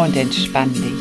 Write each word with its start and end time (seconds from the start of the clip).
Und 0.00 0.16
entspann 0.16 0.72
dich. 0.72 0.94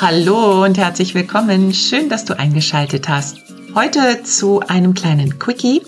Hallo 0.00 0.62
und 0.62 0.78
herzlich 0.78 1.16
willkommen. 1.16 1.74
Schön, 1.74 2.08
dass 2.08 2.24
du 2.24 2.38
eingeschaltet 2.38 3.08
hast. 3.08 3.38
Heute 3.74 4.22
zu 4.22 4.60
einem 4.60 4.94
kleinen 4.94 5.40
Quickie. 5.40 5.82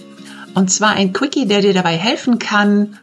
Und 0.54 0.72
zwar 0.72 0.94
ein 0.94 1.12
Quickie, 1.12 1.46
der 1.46 1.60
dir 1.60 1.72
dabei 1.72 1.96
helfen 1.96 2.40
kann, 2.40 2.98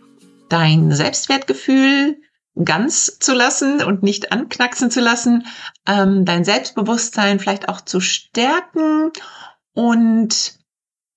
dein 0.49 0.91
Selbstwertgefühl 0.91 2.17
ganz 2.65 3.17
zu 3.17 3.33
lassen 3.33 3.81
und 3.81 4.03
nicht 4.03 4.33
anknacksen 4.33 4.91
zu 4.91 4.99
lassen, 4.99 5.45
ähm, 5.87 6.25
dein 6.25 6.43
Selbstbewusstsein 6.43 7.39
vielleicht 7.39 7.69
auch 7.69 7.79
zu 7.79 8.01
stärken 8.01 9.13
und 9.73 10.62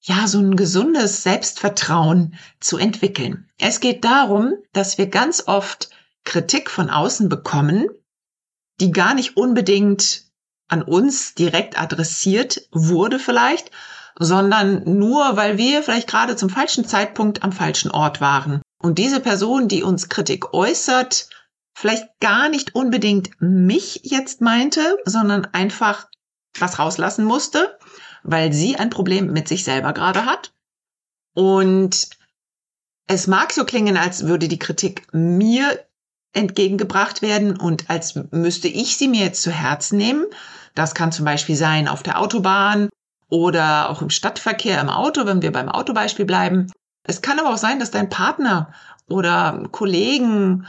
ja, 0.07 0.29
so 0.29 0.39
ein 0.39 0.55
gesundes 0.55 1.25
Selbstvertrauen 1.25 2.35
zu 2.61 2.79
entwickeln. 2.79 3.49
Es 3.59 3.81
geht 3.81 4.05
darum, 4.05 4.55
dass 4.73 4.99
wir 4.99 5.09
ganz 5.09 5.45
oft 5.47 5.91
Kritik 6.25 6.71
von 6.71 6.91
außen 6.91 7.29
bekommen, 7.29 7.89
die 8.81 8.93
gar 8.93 9.15
nicht 9.15 9.37
unbedingt 9.37 10.23
an 10.69 10.83
uns 10.83 11.35
direkt 11.35 11.81
adressiert 11.81 12.69
wurde 12.71 13.19
vielleicht, 13.19 13.73
sondern 14.19 14.99
nur, 14.99 15.37
weil 15.37 15.59
wir 15.59 15.83
vielleicht 15.83 16.09
gerade 16.09 16.37
zum 16.37 16.51
falschen 16.51 16.85
Zeitpunkt 16.85 17.43
am 17.43 17.53
falschen 17.53 17.91
Ort 17.91 18.21
waren. 18.21 18.63
Und 18.81 18.99
diese 18.99 19.21
Person, 19.21 19.67
die 19.67 19.83
uns 19.83 20.09
Kritik 20.09 20.55
äußert, 20.55 21.29
vielleicht 21.77 22.07
gar 22.21 22.49
nicht 22.49 22.75
unbedingt 22.75 23.31
mich 23.41 24.01
jetzt 24.05 24.41
meinte, 24.41 24.99
sondern 25.05 25.47
einfach 25.47 26.07
was 26.61 26.79
rauslassen 26.79 27.25
musste, 27.25 27.79
weil 28.23 28.53
sie 28.53 28.77
ein 28.77 28.91
Problem 28.91 29.33
mit 29.33 29.49
sich 29.49 29.65
selber 29.65 29.93
gerade 29.93 30.25
hat. 30.25 30.53
Und 31.35 32.09
es 33.07 33.27
mag 33.27 33.53
so 33.53 33.65
klingen, 33.65 33.97
als 33.97 34.27
würde 34.27 34.49
die 34.49 34.59
Kritik 34.59 35.07
mir 35.13 35.85
entgegengebracht 36.33 37.23
werden 37.23 37.57
und 37.57 37.89
als 37.89 38.15
müsste 38.31 38.69
ich 38.69 38.97
sie 38.97 39.09
mir 39.09 39.25
jetzt 39.25 39.43
zu 39.43 39.51
Herzen 39.51 39.97
nehmen. 39.97 40.27
Das 40.75 40.95
kann 40.95 41.13
zum 41.13 41.25
Beispiel 41.25 41.57
sein 41.57 41.89
auf 41.89 42.03
der 42.03 42.21
Autobahn 42.21 42.91
oder 43.29 43.91
auch 43.91 44.03
im 44.03 44.11
Stadtverkehr 44.11 44.81
im 44.81 44.91
Auto, 44.91 45.25
wenn 45.25 45.43
wir 45.43 45.53
beim 45.53 45.69
Autobeispiel 45.69 46.27
bleiben. 46.27 46.71
Es 47.05 47.23
kann 47.23 47.39
aber 47.39 47.55
auch 47.55 47.59
sein, 47.59 47.79
dass 47.79 47.91
dein 47.91 48.11
Partner 48.11 48.73
oder 49.09 49.69
Kollegen, 49.71 50.67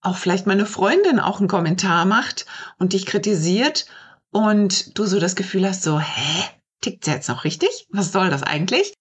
auch 0.00 0.16
vielleicht 0.16 0.46
meine 0.46 0.66
Freundin 0.66 1.20
auch 1.20 1.38
einen 1.38 1.48
Kommentar 1.48 2.04
macht 2.04 2.46
und 2.78 2.92
dich 2.92 3.06
kritisiert 3.06 3.86
und 4.34 4.98
du 4.98 5.06
so 5.06 5.20
das 5.20 5.36
Gefühl 5.36 5.64
hast, 5.64 5.84
so, 5.84 6.00
hä, 6.00 6.44
tickt 6.80 7.04
sie 7.04 7.12
jetzt 7.12 7.28
noch 7.28 7.44
richtig? 7.44 7.86
Was 7.90 8.10
soll 8.10 8.30
das 8.30 8.42
eigentlich? 8.42 8.92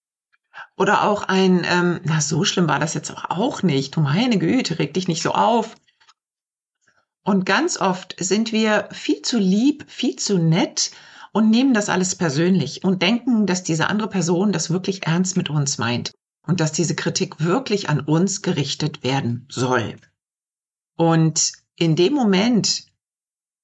Oder 0.78 1.10
auch 1.10 1.24
ein, 1.24 1.66
ähm, 1.68 2.02
na, 2.04 2.22
so 2.22 2.44
schlimm 2.44 2.68
war 2.68 2.80
das 2.80 2.94
jetzt 2.94 3.12
auch 3.30 3.64
nicht. 3.64 3.96
Du 3.96 4.02
meine 4.02 4.38
Güte, 4.38 4.78
reg 4.78 4.94
dich 4.94 5.08
nicht 5.08 5.24
so 5.24 5.32
auf. 5.32 5.76
Und 7.24 7.48
ganz 7.48 7.82
oft 7.82 8.16
sind 8.20 8.52
wir 8.52 8.90
viel 8.92 9.24
zu 9.24 9.40
lieb, 9.40 9.90
viel 9.90 10.18
zu 10.18 10.38
nett 10.38 10.92
und 11.32 11.50
nehmen 11.50 11.74
das 11.74 11.90
alles 11.90 12.14
persönlich 12.14 12.84
und 12.84 13.02
denken, 13.02 13.48
dass 13.48 13.64
diese 13.64 13.88
andere 13.88 14.10
Person 14.10 14.52
das 14.52 14.70
wirklich 14.70 15.08
ernst 15.08 15.36
mit 15.36 15.50
uns 15.50 15.80
meint 15.80 16.12
und 16.46 16.60
dass 16.60 16.74
diese 16.74 16.96
Kritik 16.96 17.40
wirklich 17.40 17.90
an 17.90 18.02
uns 18.02 18.44
gerichtet 18.44 19.04
werden 19.04 19.48
soll. 19.50 19.96
Und 20.96 21.54
in 21.76 21.96
dem 21.96 22.14
Moment, 22.14 22.86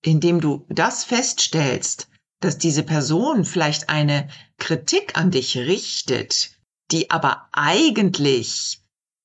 in 0.01 0.19
dem 0.19 0.41
du 0.41 0.65
das 0.69 1.03
feststellst, 1.03 2.09
dass 2.39 2.57
diese 2.57 2.83
Person 2.83 3.43
vielleicht 3.43 3.89
eine 3.89 4.29
Kritik 4.57 5.17
an 5.17 5.31
dich 5.31 5.57
richtet, 5.57 6.51
die 6.91 7.11
aber 7.11 7.49
eigentlich 7.51 8.81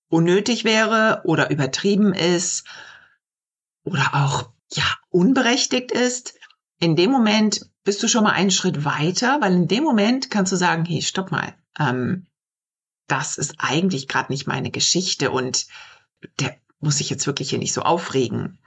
unnötig 0.08 0.64
wäre 0.64 1.22
oder 1.24 1.50
übertrieben 1.50 2.12
ist 2.12 2.64
oder 3.84 4.10
auch 4.14 4.50
ja 4.72 4.84
unberechtigt 5.10 5.92
ist, 5.92 6.34
in 6.80 6.96
dem 6.96 7.10
Moment 7.10 7.70
bist 7.84 8.02
du 8.02 8.08
schon 8.08 8.24
mal 8.24 8.32
einen 8.32 8.50
Schritt 8.50 8.84
weiter, 8.84 9.40
weil 9.40 9.52
in 9.52 9.68
dem 9.68 9.84
Moment 9.84 10.30
kannst 10.30 10.52
du 10.52 10.56
sagen, 10.56 10.84
hey, 10.84 11.02
stopp 11.02 11.30
mal, 11.30 11.54
ähm, 11.78 12.26
das 13.06 13.36
ist 13.36 13.56
eigentlich 13.58 14.08
gerade 14.08 14.32
nicht 14.32 14.46
meine 14.46 14.70
Geschichte 14.70 15.30
und 15.30 15.66
der 16.40 16.56
muss 16.80 16.98
sich 16.98 17.10
jetzt 17.10 17.26
wirklich 17.26 17.50
hier 17.50 17.58
nicht 17.58 17.72
so 17.72 17.82
aufregen. 17.82 18.58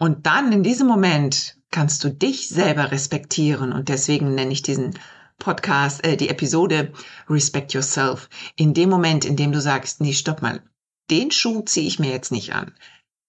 Und 0.00 0.24
dann 0.24 0.50
in 0.50 0.62
diesem 0.62 0.86
Moment 0.86 1.58
kannst 1.70 2.02
du 2.04 2.08
dich 2.08 2.48
selber 2.48 2.90
respektieren 2.90 3.70
und 3.74 3.90
deswegen 3.90 4.34
nenne 4.34 4.50
ich 4.50 4.62
diesen 4.62 4.98
Podcast, 5.38 6.02
äh, 6.06 6.16
die 6.16 6.30
Episode 6.30 6.94
Respect 7.28 7.74
Yourself. 7.74 8.30
In 8.56 8.72
dem 8.72 8.88
Moment, 8.88 9.26
in 9.26 9.36
dem 9.36 9.52
du 9.52 9.60
sagst, 9.60 10.00
nee, 10.00 10.14
stopp 10.14 10.40
mal, 10.40 10.62
den 11.10 11.30
Schuh 11.30 11.60
ziehe 11.66 11.86
ich 11.86 11.98
mir 11.98 12.10
jetzt 12.10 12.32
nicht 12.32 12.54
an. 12.54 12.72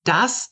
Das 0.06 0.52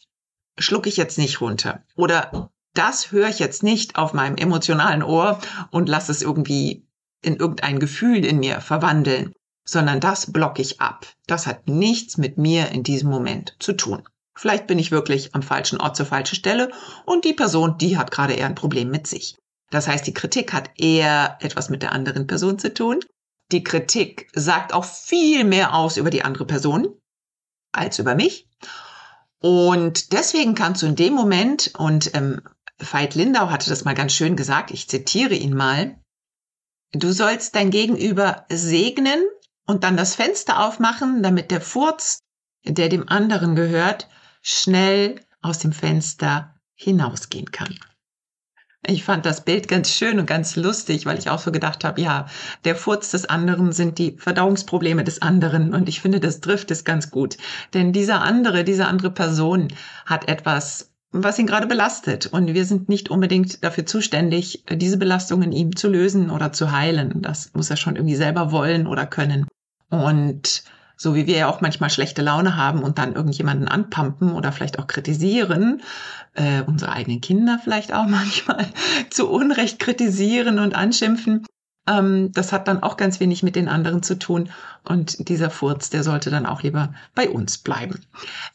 schlucke 0.57 0.89
ich 0.89 0.97
jetzt 0.97 1.17
nicht 1.17 1.39
runter. 1.39 1.85
Oder 1.95 2.51
das 2.73 3.13
höre 3.13 3.29
ich 3.29 3.39
jetzt 3.39 3.63
nicht 3.63 3.95
auf 3.95 4.11
meinem 4.11 4.35
emotionalen 4.35 5.03
Ohr 5.03 5.39
und 5.71 5.87
lasse 5.87 6.11
es 6.11 6.21
irgendwie 6.21 6.85
in 7.21 7.37
irgendein 7.37 7.79
Gefühl 7.79 8.25
in 8.25 8.39
mir 8.39 8.59
verwandeln, 8.59 9.31
sondern 9.63 10.01
das 10.01 10.33
blocke 10.33 10.61
ich 10.61 10.81
ab. 10.81 11.07
Das 11.27 11.47
hat 11.47 11.69
nichts 11.69 12.17
mit 12.17 12.37
mir 12.37 12.71
in 12.71 12.83
diesem 12.83 13.09
Moment 13.09 13.55
zu 13.59 13.71
tun. 13.71 14.03
Vielleicht 14.39 14.67
bin 14.67 14.79
ich 14.79 14.89
wirklich 14.89 15.35
am 15.35 15.41
falschen 15.41 15.81
Ort 15.81 15.97
zur 15.97 16.05
falschen 16.05 16.37
Stelle 16.37 16.71
und 17.03 17.25
die 17.25 17.33
Person, 17.33 17.77
die 17.77 17.97
hat 17.97 18.09
gerade 18.09 18.31
eher 18.31 18.45
ein 18.45 18.55
Problem 18.55 18.89
mit 18.89 19.05
sich. 19.05 19.35
Das 19.69 19.89
heißt, 19.89 20.07
die 20.07 20.13
Kritik 20.13 20.53
hat 20.53 20.69
eher 20.77 21.37
etwas 21.41 21.69
mit 21.69 21.81
der 21.81 21.91
anderen 21.91 22.25
Person 22.25 22.57
zu 22.57 22.73
tun. 22.73 23.01
Die 23.51 23.65
Kritik 23.65 24.29
sagt 24.33 24.71
auch 24.73 24.85
viel 24.85 25.43
mehr 25.43 25.75
aus 25.75 25.97
über 25.97 26.09
die 26.09 26.23
andere 26.23 26.45
Person 26.45 26.87
als 27.73 27.99
über 27.99 28.15
mich. 28.15 28.47
Und 29.41 30.13
deswegen 30.13 30.55
kannst 30.55 30.83
du 30.83 30.85
in 30.85 30.95
dem 30.95 31.15
Moment, 31.15 31.73
und 31.77 32.15
ähm, 32.15 32.41
Veit 32.77 33.15
Lindau 33.15 33.49
hatte 33.49 33.69
das 33.69 33.83
mal 33.83 33.93
ganz 33.93 34.13
schön 34.13 34.37
gesagt, 34.37 34.71
ich 34.71 34.87
zitiere 34.87 35.35
ihn 35.35 35.53
mal, 35.53 35.99
du 36.93 37.11
sollst 37.11 37.55
dein 37.55 37.71
Gegenüber 37.71 38.45
segnen 38.49 39.21
und 39.65 39.83
dann 39.83 39.97
das 39.97 40.15
Fenster 40.15 40.65
aufmachen, 40.65 41.23
damit 41.23 41.51
der 41.51 41.59
Furz, 41.59 42.19
der 42.63 42.87
dem 42.87 43.09
anderen 43.09 43.57
gehört, 43.57 44.07
schnell 44.41 45.19
aus 45.41 45.59
dem 45.59 45.71
Fenster 45.71 46.55
hinausgehen 46.75 47.51
kann. 47.51 47.77
Ich 48.85 49.03
fand 49.03 49.25
das 49.25 49.43
Bild 49.43 49.67
ganz 49.67 49.91
schön 49.91 50.19
und 50.19 50.25
ganz 50.25 50.55
lustig, 50.55 51.05
weil 51.05 51.19
ich 51.19 51.29
auch 51.29 51.39
so 51.39 51.51
gedacht 51.51 51.83
habe, 51.83 51.99
ja, 51.99 52.27
der 52.63 52.75
Furz 52.75 53.11
des 53.11 53.25
anderen 53.25 53.73
sind 53.73 53.97
die 53.97 54.15
Verdauungsprobleme 54.17 55.03
des 55.03 55.21
anderen 55.21 55.73
und 55.73 55.89
ich 55.89 55.99
finde, 55.99 56.21
das 56.21 56.39
trifft 56.39 56.71
es 56.71 56.85
ganz 56.85 57.11
gut. 57.11 57.35
Denn 57.73 57.91
dieser 57.91 58.21
andere, 58.21 58.63
diese 58.63 58.87
andere 58.87 59.11
Person 59.11 59.67
hat 60.05 60.29
etwas, 60.29 60.93
was 61.11 61.37
ihn 61.39 61.47
gerade 61.47 61.67
belastet 61.67 62.27
und 62.27 62.53
wir 62.53 62.63
sind 62.65 62.87
nicht 62.87 63.09
unbedingt 63.09 63.63
dafür 63.65 63.85
zuständig, 63.85 64.63
diese 64.71 64.97
Belastungen 64.97 65.51
ihm 65.51 65.75
zu 65.75 65.89
lösen 65.89 66.29
oder 66.29 66.53
zu 66.53 66.71
heilen. 66.71 67.21
Das 67.21 67.53
muss 67.53 67.69
er 67.69 67.77
schon 67.77 67.97
irgendwie 67.97 68.15
selber 68.15 68.51
wollen 68.53 68.87
oder 68.87 69.05
können. 69.05 69.45
Und 69.89 70.63
so 71.01 71.15
wie 71.15 71.27
wir 71.27 71.37
ja 71.37 71.47
auch 71.47 71.61
manchmal 71.61 71.89
schlechte 71.89 72.21
Laune 72.21 72.57
haben 72.57 72.83
und 72.83 72.97
dann 72.97 73.13
irgendjemanden 73.13 73.69
anpumpen 73.69 74.33
oder 74.33 74.51
vielleicht 74.51 74.77
auch 74.79 74.87
kritisieren, 74.87 75.81
äh, 76.33 76.61
unsere 76.63 76.91
eigenen 76.91 77.21
Kinder 77.21 77.59
vielleicht 77.63 77.93
auch 77.93 78.05
manchmal 78.07 78.67
zu 79.09 79.29
Unrecht 79.29 79.79
kritisieren 79.79 80.59
und 80.59 80.75
anschimpfen. 80.75 81.45
Ähm, 81.87 82.33
das 82.33 82.51
hat 82.51 82.67
dann 82.67 82.83
auch 82.83 82.97
ganz 82.97 83.21
wenig 83.21 83.43
mit 83.43 83.55
den 83.55 83.69
anderen 83.69 84.03
zu 84.03 84.19
tun. 84.19 84.49
Und 84.83 85.29
dieser 85.29 85.49
Furz, 85.49 85.89
der 85.89 86.03
sollte 86.03 86.31
dann 86.31 86.45
auch 86.45 86.63
lieber 86.63 86.93
bei 87.15 87.29
uns 87.29 87.57
bleiben. 87.57 88.01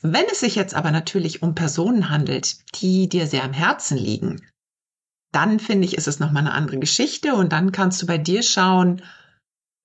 Wenn 0.02 0.26
es 0.30 0.40
sich 0.40 0.54
jetzt 0.54 0.74
aber 0.74 0.90
natürlich 0.90 1.42
um 1.42 1.54
Personen 1.54 2.10
handelt, 2.10 2.56
die 2.80 3.08
dir 3.08 3.26
sehr 3.26 3.44
am 3.44 3.54
Herzen 3.54 3.96
liegen, 3.96 4.42
dann 5.32 5.58
finde 5.58 5.86
ich, 5.86 5.96
ist 5.96 6.08
es 6.08 6.20
nochmal 6.20 6.42
eine 6.42 6.52
andere 6.52 6.78
Geschichte 6.78 7.34
und 7.34 7.52
dann 7.52 7.72
kannst 7.72 8.02
du 8.02 8.06
bei 8.06 8.18
dir 8.18 8.42
schauen, 8.42 9.02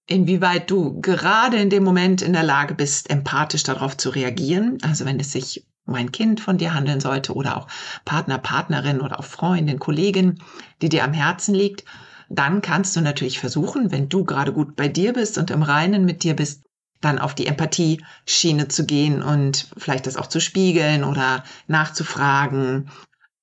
inwieweit 0.09 0.69
du 0.71 0.99
gerade 1.01 1.57
in 1.57 1.69
dem 1.69 1.83
Moment 1.83 2.21
in 2.21 2.33
der 2.33 2.43
Lage 2.43 2.73
bist, 2.73 3.09
empathisch 3.09 3.63
darauf 3.63 3.95
zu 3.95 4.09
reagieren. 4.09 4.79
Also 4.81 5.05
wenn 5.05 5.19
es 5.19 5.31
sich 5.31 5.65
um 5.85 5.93
ein 5.93 6.11
Kind 6.11 6.39
von 6.39 6.57
dir 6.57 6.73
handeln 6.73 6.99
sollte 6.99 7.33
oder 7.33 7.57
auch 7.57 7.67
Partner, 8.05 8.39
Partnerin 8.39 9.01
oder 9.01 9.19
auch 9.19 9.25
Freundin, 9.25 9.79
Kollegin, 9.79 10.39
die 10.81 10.89
dir 10.89 11.03
am 11.03 11.13
Herzen 11.13 11.53
liegt, 11.53 11.85
dann 12.29 12.61
kannst 12.61 12.95
du 12.95 13.01
natürlich 13.01 13.39
versuchen, 13.39 13.91
wenn 13.91 14.09
du 14.09 14.23
gerade 14.23 14.51
gut 14.51 14.75
bei 14.75 14.87
dir 14.87 15.13
bist 15.13 15.37
und 15.37 15.51
im 15.51 15.63
Reinen 15.63 16.05
mit 16.05 16.23
dir 16.23 16.35
bist, 16.35 16.63
dann 17.01 17.19
auf 17.19 17.33
die 17.33 17.47
Empathie-Schiene 17.47 18.67
zu 18.67 18.85
gehen 18.85 19.23
und 19.23 19.67
vielleicht 19.77 20.05
das 20.05 20.17
auch 20.17 20.27
zu 20.27 20.41
spiegeln 20.41 21.03
oder 21.03 21.43
nachzufragen, 21.67 22.89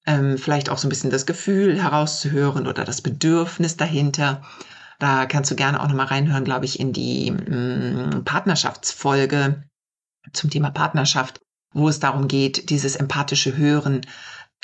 ähm, 0.04 0.36
vielleicht 0.36 0.68
auch 0.68 0.78
so 0.78 0.86
ein 0.86 0.90
bisschen 0.90 1.10
das 1.10 1.26
Gefühl 1.26 1.80
herauszuhören 1.80 2.66
oder 2.66 2.84
das 2.84 3.02
Bedürfnis 3.02 3.76
dahinter. 3.76 4.42
Da 4.98 5.26
kannst 5.26 5.50
du 5.50 5.56
gerne 5.56 5.80
auch 5.80 5.88
nochmal 5.88 6.06
reinhören, 6.06 6.44
glaube 6.44 6.64
ich, 6.64 6.80
in 6.80 6.92
die 6.92 7.30
mm, 7.30 8.24
Partnerschaftsfolge 8.24 9.64
zum 10.32 10.50
Thema 10.50 10.70
Partnerschaft, 10.70 11.40
wo 11.72 11.88
es 11.88 12.00
darum 12.00 12.28
geht, 12.28 12.70
dieses 12.70 12.96
empathische 12.96 13.56
Hören 13.56 14.00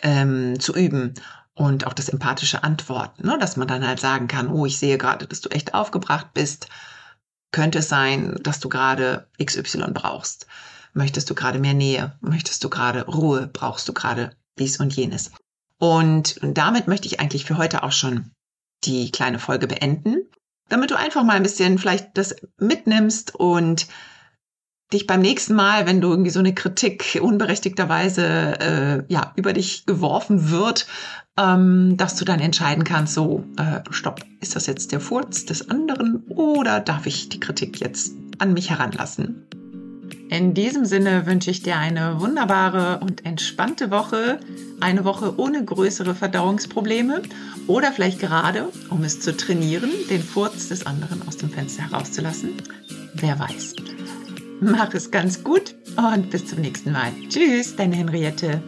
ähm, 0.02 0.58
zu 0.58 0.74
üben 0.74 1.14
und 1.54 1.86
auch 1.86 1.92
das 1.92 2.08
empathische 2.08 2.62
Antworten, 2.64 3.26
ne? 3.26 3.38
dass 3.38 3.56
man 3.56 3.68
dann 3.68 3.86
halt 3.86 4.00
sagen 4.00 4.26
kann, 4.26 4.48
oh, 4.48 4.64
ich 4.64 4.78
sehe 4.78 4.98
gerade, 4.98 5.26
dass 5.26 5.42
du 5.42 5.50
echt 5.50 5.74
aufgebracht 5.74 6.32
bist. 6.32 6.68
Könnte 7.52 7.80
es 7.80 7.90
sein, 7.90 8.38
dass 8.42 8.60
du 8.60 8.70
gerade 8.70 9.28
XY 9.42 9.92
brauchst? 9.92 10.46
Möchtest 10.94 11.28
du 11.28 11.34
gerade 11.34 11.58
mehr 11.58 11.74
Nähe? 11.74 12.16
Möchtest 12.20 12.64
du 12.64 12.70
gerade 12.70 13.06
Ruhe? 13.06 13.50
Brauchst 13.52 13.88
du 13.88 13.92
gerade 13.92 14.34
dies 14.58 14.80
und 14.80 14.94
jenes? 14.94 15.32
Und 15.78 16.38
damit 16.42 16.86
möchte 16.86 17.06
ich 17.06 17.20
eigentlich 17.20 17.44
für 17.44 17.58
heute 17.58 17.82
auch 17.82 17.92
schon 17.92 18.30
die 18.84 19.10
kleine 19.10 19.38
Folge 19.38 19.66
beenden, 19.66 20.22
damit 20.68 20.90
du 20.90 20.96
einfach 20.96 21.22
mal 21.24 21.34
ein 21.34 21.42
bisschen 21.42 21.78
vielleicht 21.78 22.16
das 22.16 22.34
mitnimmst 22.58 23.34
und 23.34 23.86
dich 24.92 25.06
beim 25.06 25.20
nächsten 25.20 25.54
Mal, 25.54 25.86
wenn 25.86 26.00
du 26.00 26.10
irgendwie 26.10 26.30
so 26.30 26.38
eine 26.38 26.54
Kritik 26.54 27.18
unberechtigterweise 27.20 28.24
äh, 28.60 29.12
ja 29.12 29.32
über 29.36 29.52
dich 29.52 29.86
geworfen 29.86 30.50
wird, 30.50 30.86
ähm, 31.38 31.96
dass 31.96 32.16
du 32.16 32.24
dann 32.24 32.40
entscheiden 32.40 32.84
kannst, 32.84 33.14
so 33.14 33.44
äh, 33.56 33.80
stopp, 33.90 34.22
ist 34.40 34.54
das 34.54 34.66
jetzt 34.66 34.92
der 34.92 35.00
Furz 35.00 35.46
des 35.46 35.70
anderen 35.70 36.24
oder 36.28 36.80
darf 36.80 37.06
ich 37.06 37.28
die 37.28 37.40
Kritik 37.40 37.80
jetzt 37.80 38.14
an 38.38 38.52
mich 38.52 38.70
heranlassen? 38.70 39.41
In 40.32 40.54
diesem 40.54 40.86
Sinne 40.86 41.26
wünsche 41.26 41.50
ich 41.50 41.62
dir 41.62 41.76
eine 41.76 42.18
wunderbare 42.18 43.00
und 43.00 43.26
entspannte 43.26 43.90
Woche, 43.90 44.40
eine 44.80 45.04
Woche 45.04 45.38
ohne 45.38 45.62
größere 45.62 46.14
Verdauungsprobleme 46.14 47.20
oder 47.66 47.92
vielleicht 47.92 48.18
gerade, 48.18 48.70
um 48.88 49.04
es 49.04 49.20
zu 49.20 49.36
trainieren, 49.36 49.90
den 50.08 50.22
Furz 50.22 50.70
des 50.70 50.86
anderen 50.86 51.20
aus 51.28 51.36
dem 51.36 51.50
Fenster 51.50 51.82
herauszulassen. 51.82 52.54
Wer 53.12 53.38
weiß. 53.38 53.74
Mach 54.62 54.94
es 54.94 55.10
ganz 55.10 55.44
gut 55.44 55.74
und 55.98 56.30
bis 56.30 56.46
zum 56.46 56.62
nächsten 56.62 56.92
Mal. 56.92 57.12
Tschüss, 57.28 57.76
deine 57.76 57.96
Henriette. 57.96 58.62